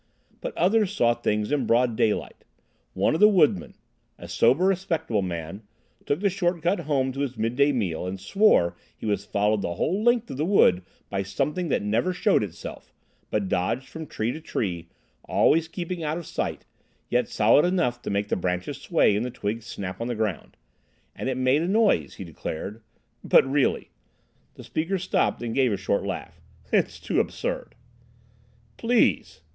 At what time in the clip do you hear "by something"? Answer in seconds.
11.11-11.67